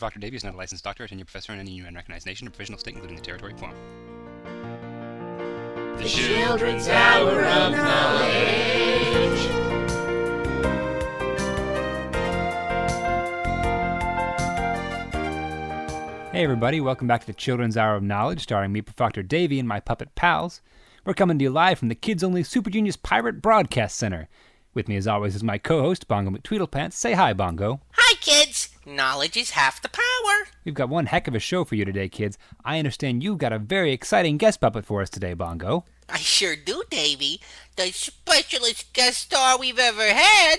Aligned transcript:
Proctor 0.00 0.18
Davey 0.18 0.36
is 0.36 0.44
not 0.44 0.54
a 0.54 0.56
licensed 0.56 0.82
doctor 0.82 1.04
or 1.04 1.08
tenured 1.08 1.26
professor 1.26 1.52
in 1.52 1.60
any 1.60 1.72
UN 1.72 1.94
recognized 1.94 2.24
nation 2.24 2.48
or 2.48 2.50
provisional 2.50 2.80
state, 2.80 2.94
including 2.94 3.18
the 3.18 3.22
territory 3.22 3.52
form. 3.58 3.74
The 5.98 6.04
Children's 6.04 6.88
Hour 6.88 7.44
of 7.44 7.72
Knowledge. 7.72 8.30
Hey 16.32 16.44
everybody, 16.44 16.80
welcome 16.80 17.06
back 17.06 17.20
to 17.20 17.26
the 17.26 17.34
Children's 17.34 17.76
Hour 17.76 17.96
of 17.96 18.02
Knowledge, 18.02 18.44
starring 18.44 18.72
me, 18.72 18.80
Proctor 18.80 19.22
Davey, 19.22 19.58
and 19.58 19.68
my 19.68 19.80
puppet 19.80 20.14
pals. 20.14 20.62
We're 21.04 21.12
coming 21.12 21.38
to 21.38 21.42
you 21.42 21.50
live 21.50 21.78
from 21.78 21.88
the 21.88 21.94
Kids 21.94 22.24
Only 22.24 22.42
Super 22.42 22.70
Genius 22.70 22.96
Pirate 22.96 23.42
Broadcast 23.42 23.98
Center. 23.98 24.30
With 24.72 24.88
me, 24.88 24.96
as 24.96 25.06
always, 25.06 25.34
is 25.34 25.42
my 25.42 25.58
co-host 25.58 26.08
Bongo 26.08 26.30
McTweedlepants. 26.30 26.94
Say 26.94 27.12
hi, 27.12 27.34
Bongo. 27.34 27.80
Hi, 27.92 28.14
kids! 28.20 28.59
Knowledge 28.86 29.36
is 29.36 29.50
half 29.50 29.82
the 29.82 29.90
power. 29.90 30.48
We've 30.64 30.74
got 30.74 30.88
one 30.88 31.06
heck 31.06 31.28
of 31.28 31.34
a 31.34 31.38
show 31.38 31.64
for 31.64 31.74
you 31.74 31.84
today, 31.84 32.08
kids. 32.08 32.38
I 32.64 32.78
understand 32.78 33.22
you've 33.22 33.38
got 33.38 33.52
a 33.52 33.58
very 33.58 33.92
exciting 33.92 34.38
guest 34.38 34.60
puppet 34.60 34.86
for 34.86 35.02
us 35.02 35.10
today, 35.10 35.34
Bongo. 35.34 35.84
I 36.08 36.18
sure 36.18 36.56
do, 36.56 36.82
Davey. 36.88 37.40
The 37.76 37.92
specialist 37.92 38.92
guest 38.94 39.18
star 39.18 39.58
we've 39.58 39.78
ever 39.78 40.08
had. 40.08 40.56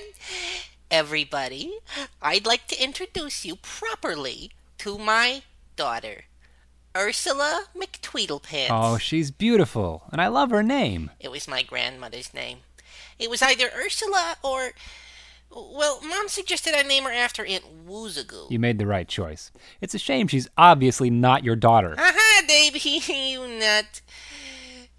Everybody, 0.91 1.73
I'd 2.21 2.45
like 2.45 2.67
to 2.67 2.83
introduce 2.83 3.43
you 3.43 3.55
properly 3.55 4.51
to 4.79 4.97
my 4.97 5.41
daughter, 5.75 6.25
Ursula 6.95 7.65
McTweedlepants. 7.75 8.67
Oh, 8.69 8.97
she's 8.97 9.31
beautiful, 9.31 10.03
and 10.11 10.21
I 10.21 10.27
love 10.27 10.51
her 10.51 10.63
name. 10.63 11.09
It 11.19 11.31
was 11.31 11.47
my 11.47 11.63
grandmother's 11.63 12.33
name. 12.33 12.59
It 13.17 13.29
was 13.29 13.41
either 13.41 13.71
Ursula 13.75 14.35
or. 14.43 14.71
Well, 15.53 15.99
Mom 16.01 16.29
suggested 16.29 16.73
I 16.73 16.83
name 16.83 17.03
her 17.03 17.11
after 17.11 17.45
Aunt 17.45 17.85
Woozagoo. 17.85 18.49
You 18.49 18.59
made 18.59 18.77
the 18.77 18.87
right 18.87 19.07
choice. 19.07 19.51
It's 19.81 19.93
a 19.93 19.99
shame 19.99 20.27
she's 20.27 20.47
obviously 20.57 21.09
not 21.09 21.43
your 21.43 21.57
daughter. 21.57 21.95
Aha, 21.97 22.41
Davey, 22.47 22.79
you 23.13 23.47
nut. 23.47 24.01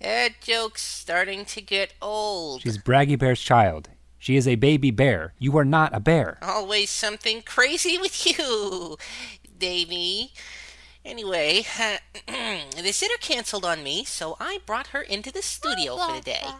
That 0.00 0.40
joke's 0.40 0.82
starting 0.82 1.44
to 1.46 1.60
get 1.60 1.94
old. 2.02 2.62
She's 2.62 2.76
Braggy 2.76 3.18
Bear's 3.18 3.40
child. 3.40 3.88
She 4.18 4.36
is 4.36 4.46
a 4.46 4.56
baby 4.56 4.90
bear. 4.90 5.32
You 5.38 5.56
are 5.58 5.64
not 5.64 5.94
a 5.94 6.00
bear. 6.00 6.38
Always 6.42 6.90
something 6.90 7.42
crazy 7.42 7.98
with 7.98 8.26
you, 8.38 8.96
Davey. 9.58 10.32
Anyway, 11.04 11.64
uh, 11.80 11.96
the 12.82 12.92
sitter 12.92 13.16
canceled 13.20 13.64
on 13.64 13.82
me, 13.82 14.04
so 14.04 14.36
I 14.38 14.58
brought 14.66 14.88
her 14.88 15.02
into 15.02 15.32
the 15.32 15.42
studio 15.42 15.96
for 15.96 16.14
the 16.16 16.20
day. 16.20 16.44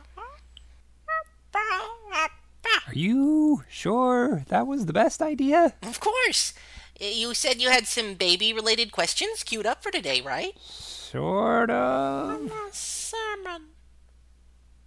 Are 2.64 2.94
you 2.94 3.64
sure 3.68 4.44
that 4.48 4.66
was 4.66 4.86
the 4.86 4.92
best 4.92 5.22
idea? 5.22 5.74
Of 5.82 6.00
course. 6.00 6.52
You 7.00 7.34
said 7.34 7.60
you 7.60 7.70
had 7.70 7.86
some 7.86 8.14
baby 8.14 8.52
related 8.52 8.92
questions 8.92 9.42
queued 9.42 9.66
up 9.66 9.82
for 9.82 9.90
today, 9.90 10.20
right? 10.20 10.56
Sort 10.60 11.70
of. 11.70 12.52
Salmon. 12.70 13.68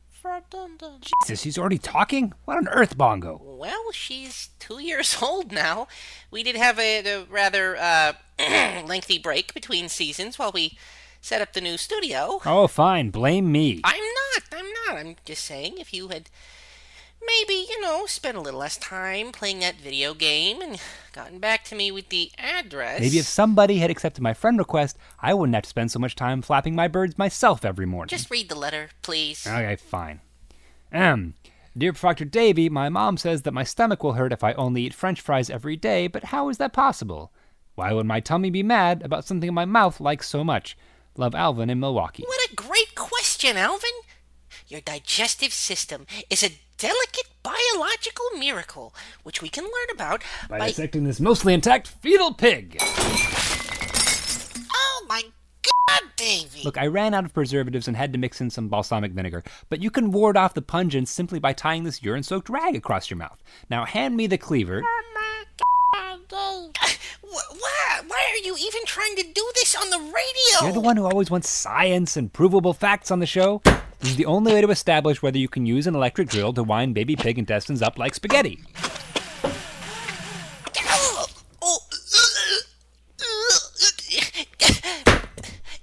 For 0.10 0.42
Dun 0.50 0.78
Dun. 0.78 1.02
Jesus, 1.02 1.44
he's 1.44 1.58
already 1.58 1.78
talking? 1.78 2.34
What 2.46 2.58
on 2.58 2.68
earth, 2.70 2.98
Bongo? 2.98 3.40
Well, 3.44 3.92
she's 3.92 4.50
two 4.60 4.80
years 4.80 5.18
old 5.22 5.52
now. 5.52 5.88
We 6.32 6.42
did 6.44 6.56
have 6.56 6.80
a, 6.80 7.00
a 7.06 7.24
rather 7.26 7.78
uh, 7.78 8.14
lengthy 8.40 9.20
break 9.20 9.54
between 9.54 9.90
seasons 9.90 10.40
while 10.40 10.52
we 10.52 10.78
set 11.22 11.42
up 11.42 11.54
the 11.54 11.62
new 11.62 11.78
studio. 11.78 12.40
Oh, 12.46 12.68
fine. 12.68 13.10
Blame 13.10 13.52
me. 13.52 13.82
I'm 13.84 14.04
not. 14.04 14.44
I'm 14.52 14.66
not. 14.88 14.98
I'm 14.98 15.16
just 15.26 15.44
saying 15.46 15.78
if 15.80 15.94
you 15.94 16.08
had 16.08 16.30
maybe, 17.22 17.66
you 17.70 17.82
know, 17.82 18.06
spent 18.06 18.38
a 18.38 18.42
little 18.42 18.60
less 18.60 18.78
time 18.78 19.32
playing 19.32 19.60
that 19.60 19.76
video 19.76 20.14
game 20.14 20.62
and 20.62 20.80
gotten 21.14 21.40
back 21.40 21.64
to 21.66 21.76
me 21.76 21.92
with 21.92 22.10
the 22.10 22.32
address. 22.38 23.00
Maybe 23.00 23.20
if 23.20 23.26
somebody 23.26 23.80
had 23.80 23.90
accepted 23.90 24.22
my 24.22 24.34
friend 24.34 24.58
request, 24.58 24.98
I 25.20 25.34
wouldn't 25.34 25.56
have 25.56 25.64
to 25.64 25.70
spend 25.70 25.92
so 25.92 26.00
much 26.00 26.16
time 26.16 26.42
flapping 26.42 26.76
my 26.76 26.88
birds 26.88 27.18
myself 27.18 27.66
every 27.66 27.86
morning. 27.86 28.10
Just 28.10 28.32
read 28.32 28.50
the 28.50 28.56
letter, 28.56 28.90
please. 29.02 29.46
Okay, 29.46 29.76
fine. 29.76 30.22
Um, 30.92 31.34
dear 31.78 31.94
Proctor 31.94 32.26
Davey, 32.26 32.70
my 32.70 32.90
mom 32.90 33.18
says 33.18 33.42
that 33.44 33.54
my 33.54 33.64
stomach 33.64 34.04
will 34.04 34.14
hurt 34.14 34.34
if 34.34 34.44
I 34.44 34.54
only 34.54 34.84
eat 34.84 34.94
French 34.94 35.22
fries 35.22 35.50
every 35.50 35.76
day, 35.76 36.08
but 36.08 36.26
how 36.26 36.50
is 36.50 36.58
that 36.58 36.74
possible? 36.74 37.32
Why 37.76 37.92
would 37.92 38.06
my 38.06 38.22
tummy 38.22 38.50
be 38.50 38.64
mad 38.64 39.02
about 39.04 39.26
something 39.26 39.54
my 39.54 39.66
mouth 39.66 40.00
likes 40.00 40.30
so 40.30 40.44
much? 40.44 40.78
Love 41.18 41.36
Alvin 41.36 41.70
in 41.70 41.80
Milwaukee. 41.80 42.24
What 42.26 42.52
a 42.52 42.56
great 42.56 42.96
question, 42.96 43.58
Alvin. 43.58 43.90
Your 44.68 44.82
digestive 44.82 45.54
system 45.54 46.06
is 46.30 46.44
a 46.44 46.58
delicate 46.78 47.28
biological 47.44 48.26
miracle 48.38 48.94
which 49.24 49.42
we 49.42 49.50
can 49.50 49.64
learn 49.64 49.90
about 49.94 50.24
By 50.50 50.60
by. 50.60 50.68
dissecting 50.68 51.04
this 51.04 51.20
mostly 51.20 51.54
intact 51.54 51.88
fetal 51.88 52.34
pig. 52.34 52.78
Oh 54.74 55.06
my 55.08 55.22
god, 55.64 56.02
Davey! 56.16 56.62
Look, 56.64 56.78
I 56.78 56.88
ran 56.88 57.14
out 57.14 57.26
of 57.26 57.34
preservatives 57.34 57.88
and 57.88 57.96
had 57.96 58.12
to 58.14 58.20
mix 58.20 58.42
in 58.42 58.50
some 58.50 58.68
balsamic 58.70 59.12
vinegar, 59.12 59.44
but 59.70 59.82
you 59.82 59.90
can 59.92 60.12
ward 60.12 60.38
off 60.38 60.54
the 60.54 60.62
pungence 60.62 61.10
simply 61.12 61.40
by 61.40 61.54
tying 61.54 61.84
this 61.84 62.02
urine 62.04 62.24
soaked 62.24 62.50
rag 62.50 62.76
across 62.76 63.10
your 63.10 63.18
mouth. 63.18 63.42
Now 63.70 63.86
hand 63.86 64.16
me 64.18 64.28
the 64.28 64.38
cleaver. 64.38 64.82
Oh, 66.32 66.72
Wh- 67.22 67.52
why, 67.62 68.02
why 68.08 68.24
are 68.34 68.46
you 68.46 68.56
even 68.60 68.84
trying 68.86 69.16
to 69.16 69.24
do 69.24 69.52
this 69.56 69.76
on 69.76 69.90
the 69.90 70.00
radio? 70.00 70.64
You're 70.64 70.74
the 70.74 70.80
one 70.82 70.98
who 70.98 71.06
always 71.06 71.30
wants 71.32 71.50
science 71.50 72.18
and 72.18 72.32
provable 72.34 72.74
facts 72.74 73.12
on 73.12 73.20
the 73.20 73.26
show. 73.26 73.62
This 74.06 74.12
is 74.12 74.18
the 74.18 74.28
only 74.28 74.54
way 74.54 74.62
to 74.62 74.70
establish 74.70 75.24
whether 75.24 75.40
you 75.40 75.48
can 75.48 75.66
use 75.66 75.88
an 75.88 75.96
electric 75.96 76.30
drill 76.30 76.54
to 76.54 76.62
wind 76.62 76.94
baby 76.94 77.16
pig 77.16 77.40
intestines 77.40 77.82
up 77.82 77.98
like 77.98 78.14
spaghetti. 78.14 78.62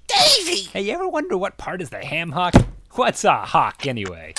Davey! 0.06 0.68
Hey, 0.70 0.82
you 0.82 0.92
ever 0.92 1.08
wonder 1.08 1.36
what 1.36 1.58
part 1.58 1.82
is 1.82 1.90
the 1.90 1.98
ham 1.98 2.30
hock? 2.30 2.54
What's 2.92 3.24
a 3.24 3.38
hock, 3.38 3.88
anyway? 3.88 4.34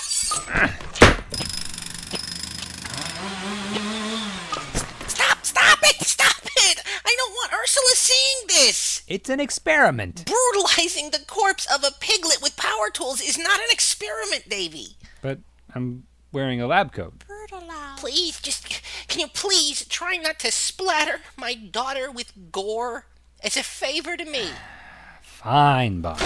Stop! 5.07 5.45
Stop 5.45 5.79
it! 5.83 6.05
Stop 6.05 6.45
it! 6.55 6.81
I 7.05 7.15
don't 7.17 7.33
want 7.33 7.51
Ursula 7.51 7.91
seeing 7.95 8.47
this! 8.47 8.93
It's 9.08 9.30
an 9.30 9.40
experiment. 9.40 10.25
Brutalizing 10.25 11.12
the 11.12 11.24
corpse 11.28 11.68
of 11.74 11.84
a 11.84 11.91
piglet 12.00 12.40
with 12.41 12.56
power 12.56 12.90
tools 12.91 13.22
is 13.22 13.38
not 13.38 13.59
an 13.59 13.68
experiment, 13.69 14.47
Davey. 14.47 14.96
But 15.22 15.40
I'm 15.75 16.03
wearing 16.31 16.62
a 16.62 16.68
lab 16.68 16.94
coat. 16.94 17.25
Brutalize. 17.28 18.00
Please, 18.00 18.40
just 18.40 18.81
can 19.08 19.19
you 19.19 19.28
please 19.28 19.86
try 19.86 20.16
not 20.16 20.40
to 20.40 20.52
splatter 20.52 21.19
my 21.38 21.53
daughter 21.53 22.09
with 22.09 22.52
gore 22.52 23.06
as 23.44 23.58
a 23.58 23.63
favor 23.63 24.16
to 24.16 24.25
me? 24.25 24.47
Fine, 25.22 26.02
Bongo. 26.02 26.24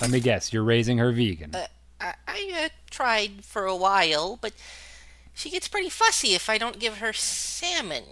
Let 0.00 0.10
me 0.10 0.20
guess, 0.20 0.52
you're 0.52 0.64
raising 0.64 0.98
her 0.98 1.12
vegan. 1.12 1.54
I, 2.00 2.14
I 2.26 2.64
uh, 2.64 2.68
tried 2.90 3.44
for 3.44 3.66
a 3.66 3.76
while, 3.76 4.38
but 4.40 4.52
she 5.34 5.50
gets 5.50 5.68
pretty 5.68 5.90
fussy 5.90 6.34
if 6.34 6.48
I 6.48 6.56
don't 6.56 6.78
give 6.78 6.98
her 6.98 7.12
salmon. 7.12 8.04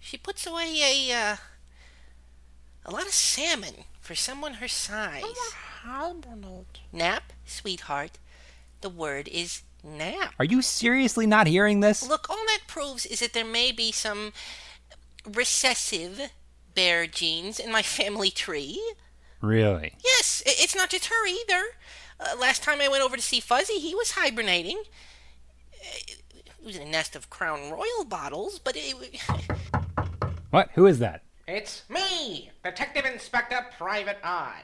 She 0.00 0.16
puts 0.16 0.46
away 0.46 1.08
a 1.10 1.12
uh, 1.14 1.36
a 2.84 2.90
lot 2.90 3.06
of 3.06 3.12
salmon 3.12 3.84
for 4.00 4.14
someone 4.14 4.54
her 4.54 4.68
size. 4.68 5.22
Hibernate. 5.82 6.80
Nap, 6.92 7.32
sweetheart. 7.44 8.18
The 8.80 8.88
word 8.90 9.28
is 9.28 9.62
nap. 9.82 10.34
Are 10.38 10.44
you 10.44 10.60
seriously 10.62 11.26
not 11.26 11.46
hearing 11.46 11.80
this? 11.80 12.06
Look, 12.06 12.28
all 12.28 12.44
that 12.46 12.60
proves 12.66 13.06
is 13.06 13.20
that 13.20 13.32
there 13.32 13.44
may 13.44 13.72
be 13.72 13.92
some 13.92 14.32
recessive 15.26 16.30
bear 16.74 17.06
genes 17.06 17.58
in 17.58 17.72
my 17.72 17.82
family 17.82 18.30
tree. 18.30 18.82
Really? 19.40 19.94
Yes, 20.04 20.42
i- 20.46 20.54
it's 20.58 20.74
not 20.74 20.90
just 20.90 21.06
her 21.06 21.26
either. 21.26 21.76
Uh, 22.20 22.36
last 22.38 22.62
time 22.62 22.80
I 22.80 22.88
went 22.88 23.02
over 23.02 23.16
to 23.16 23.22
see 23.22 23.40
Fuzzy, 23.40 23.78
he 23.78 23.94
was 23.94 24.12
hibernating. 24.12 24.82
Uh, 25.74 25.98
It 26.08 26.66
was 26.66 26.76
in 26.76 26.82
a 26.88 26.90
nest 26.90 27.14
of 27.14 27.28
Crown 27.28 27.70
Royal 27.70 28.04
bottles, 28.06 28.58
but 28.58 28.74
it. 28.76 28.94
What? 30.50 30.70
Who 30.74 30.86
is 30.86 31.00
that? 31.00 31.23
It's 31.46 31.82
me, 31.90 32.50
Detective 32.64 33.04
Inspector 33.04 33.66
Private 33.76 34.18
Eye. 34.24 34.62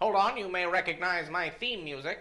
Hold 0.00 0.14
on, 0.16 0.36
you 0.36 0.48
may 0.48 0.66
recognize 0.66 1.30
my 1.30 1.48
theme 1.48 1.84
music. 1.84 2.18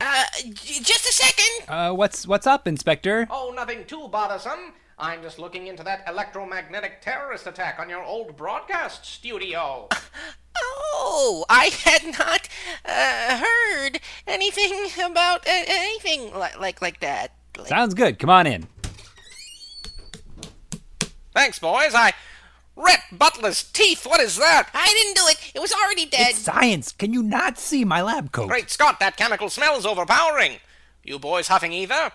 Uh, 0.00 0.24
j- 0.44 0.80
just 0.82 1.06
a 1.06 1.12
second! 1.12 1.68
Uh, 1.68 1.92
what's 1.92 2.26
what's 2.26 2.46
up, 2.46 2.66
Inspector? 2.66 3.26
Oh, 3.30 3.52
nothing 3.54 3.84
too 3.84 4.08
bothersome. 4.08 4.72
I'm 4.98 5.20
just 5.22 5.38
looking 5.38 5.66
into 5.66 5.82
that 5.84 6.04
electromagnetic 6.08 7.00
terrorist 7.02 7.46
attack 7.46 7.78
on 7.78 7.88
your 7.90 8.02
old 8.04 8.36
broadcast 8.36 9.04
studio. 9.04 9.88
Oh, 11.04 11.44
I 11.48 11.70
had 11.84 12.04
not 12.18 12.46
uh, 12.84 13.38
heard 13.42 13.98
anything 14.26 14.88
about 15.10 15.40
uh, 15.48 15.50
anything 15.66 16.26
li- 16.38 16.48
like 16.60 16.80
like 16.82 17.00
that. 17.00 17.32
Like- 17.56 17.68
Sounds 17.68 17.94
good. 17.94 18.18
Come 18.18 18.28
on 18.30 18.46
in. 18.46 18.66
Thanks, 21.34 21.58
boys. 21.58 21.94
I. 21.94 22.12
Rhett 22.74 23.00
Butler's 23.12 23.62
teeth, 23.62 24.06
what 24.06 24.20
is 24.20 24.38
that? 24.38 24.70
I 24.72 24.88
didn't 24.88 25.16
do 25.16 25.22
it. 25.26 25.52
It 25.54 25.60
was 25.60 25.72
already 25.72 26.06
dead. 26.06 26.30
It's 26.30 26.38
science. 26.38 26.92
Can 26.92 27.12
you 27.12 27.22
not 27.22 27.58
see 27.58 27.84
my 27.84 28.00
lab 28.00 28.32
coat? 28.32 28.48
Great 28.48 28.70
Scott, 28.70 28.98
that 28.98 29.18
chemical 29.18 29.50
smells 29.50 29.84
overpowering. 29.84 30.58
You 31.04 31.18
boys 31.18 31.48
huffing 31.48 31.72
ether? 31.72 32.12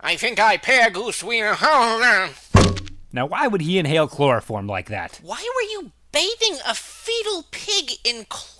I 0.00 0.16
think 0.16 0.38
I 0.38 0.58
pear 0.58 0.90
goose 0.90 1.24
we 1.24 1.40
Now, 1.40 3.26
why 3.26 3.48
would 3.48 3.62
he 3.62 3.78
inhale 3.78 4.06
chloroform 4.06 4.68
like 4.68 4.88
that? 4.90 5.18
Why 5.22 5.44
were 5.56 5.62
you 5.62 5.90
bathing 6.12 6.58
a 6.66 6.74
fetal 6.74 7.46
pig 7.50 7.92
in 8.04 8.26
chloroform? 8.28 8.55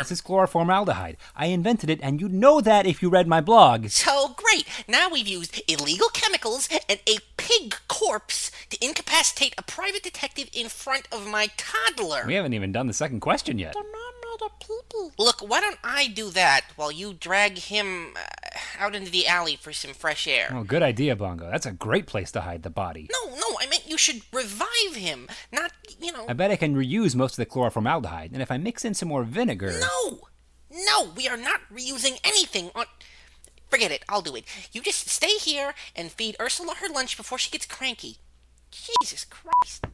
This 0.00 0.12
is 0.12 0.22
chloroformaldehyde. 0.22 1.16
I 1.36 1.46
invented 1.46 1.90
it, 1.90 2.00
and 2.02 2.20
you'd 2.20 2.32
know 2.32 2.60
that 2.60 2.86
if 2.86 3.02
you 3.02 3.08
read 3.08 3.28
my 3.28 3.40
blog. 3.40 3.88
So 3.88 4.34
great! 4.36 4.66
Now 4.88 5.08
we've 5.08 5.28
used 5.28 5.62
illegal 5.68 6.08
chemicals 6.08 6.68
and 6.88 7.00
a 7.06 7.18
pig 7.36 7.76
corpse 7.88 8.50
to 8.70 8.84
incapacitate 8.84 9.54
a 9.56 9.62
private 9.62 10.02
detective 10.02 10.50
in 10.52 10.68
front 10.68 11.08
of 11.12 11.26
my 11.26 11.48
toddler. 11.56 12.24
We 12.26 12.34
haven't 12.34 12.54
even 12.54 12.72
done 12.72 12.86
the 12.86 12.92
second 12.92 13.20
question 13.20 13.58
yet. 13.58 13.74
The 14.38 14.44
man 14.44 14.50
a 14.50 14.64
pee-pee. 14.64 15.10
Look, 15.18 15.40
why 15.40 15.60
don't 15.60 15.78
I 15.82 16.08
do 16.08 16.30
that 16.30 16.62
while 16.76 16.92
you 16.92 17.14
drag 17.14 17.58
him 17.58 18.14
uh, 18.16 18.58
out 18.78 18.94
into 18.94 19.10
the 19.10 19.26
alley 19.26 19.56
for 19.56 19.72
some 19.72 19.94
fresh 19.94 20.26
air? 20.26 20.48
Oh, 20.52 20.64
good 20.64 20.82
idea, 20.82 21.16
Bongo. 21.16 21.50
That's 21.50 21.66
a 21.66 21.72
great 21.72 22.06
place 22.06 22.30
to 22.32 22.42
hide 22.42 22.62
the 22.62 22.70
body. 22.70 23.08
No, 23.12 23.34
no, 23.34 23.56
I 23.60 23.66
meant 23.68 23.88
you 23.88 23.98
should 23.98 24.22
revive 24.32 24.94
him, 24.94 25.28
not, 25.52 25.72
you 26.00 26.12
know. 26.12 26.26
I 26.28 26.32
bet 26.32 26.50
I 26.50 26.56
can 26.56 26.74
reuse 26.74 27.14
most 27.14 27.38
of 27.38 27.44
the 27.44 27.46
chloroformaldehyde, 27.46 28.32
and 28.32 28.42
if 28.42 28.50
I 28.50 28.58
mix 28.58 28.84
in 28.84 28.94
some 28.94 29.08
more 29.08 29.24
vinegar. 29.24 29.78
No! 29.80 30.20
No, 30.70 31.10
we 31.16 31.26
are 31.28 31.36
not 31.36 31.60
reusing 31.72 32.20
anything 32.24 32.70
on. 32.74 32.84
Forget 33.70 33.90
it, 33.90 34.04
I'll 34.08 34.22
do 34.22 34.36
it. 34.36 34.44
You 34.72 34.80
just 34.80 35.08
stay 35.08 35.36
here 35.38 35.74
and 35.96 36.10
feed 36.10 36.36
Ursula 36.40 36.74
her 36.76 36.88
lunch 36.88 37.16
before 37.16 37.38
she 37.38 37.50
gets 37.50 37.66
cranky. 37.66 38.18
Jesus 38.70 39.24
Christ. 39.24 39.86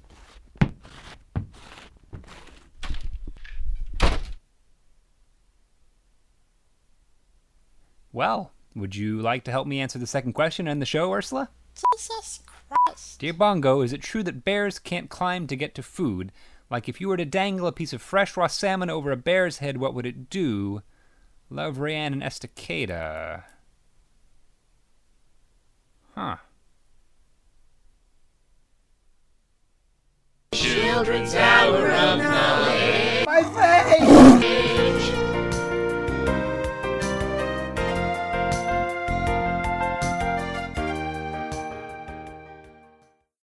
Well, 8.14 8.52
would 8.76 8.94
you 8.94 9.20
like 9.20 9.42
to 9.44 9.50
help 9.50 9.66
me 9.66 9.80
answer 9.80 9.98
the 9.98 10.06
second 10.06 10.34
question 10.34 10.68
and 10.68 10.80
the 10.80 10.86
show, 10.86 11.12
Ursula? 11.12 11.50
Jesus 11.74 12.40
Christ. 12.46 13.18
Dear 13.18 13.32
Bongo, 13.32 13.80
is 13.80 13.92
it 13.92 14.02
true 14.02 14.22
that 14.22 14.44
bears 14.44 14.78
can't 14.78 15.10
climb 15.10 15.48
to 15.48 15.56
get 15.56 15.74
to 15.74 15.82
food? 15.82 16.30
Like 16.70 16.88
if 16.88 17.00
you 17.00 17.08
were 17.08 17.16
to 17.16 17.24
dangle 17.24 17.66
a 17.66 17.72
piece 17.72 17.92
of 17.92 18.00
fresh 18.00 18.36
raw 18.36 18.46
salmon 18.46 18.88
over 18.88 19.10
a 19.10 19.16
bear's 19.16 19.58
head, 19.58 19.78
what 19.78 19.94
would 19.94 20.06
it 20.06 20.30
do? 20.30 20.82
Love 21.50 21.78
Rayanne 21.78 22.12
and 22.12 22.22
Estacada. 22.22 23.42
Huh. 26.14 26.36
Children's 30.52 31.34
Hour 31.34 31.90
of 31.90 32.18
Knowledge. 32.20 33.26
My 33.26 33.42
face! 33.42 34.23